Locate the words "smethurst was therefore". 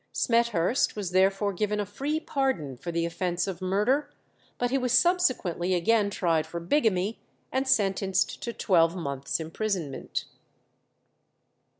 0.13-1.53